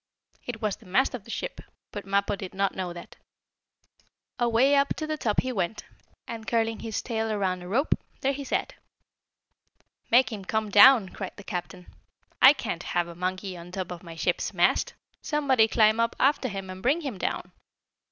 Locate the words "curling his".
6.47-7.03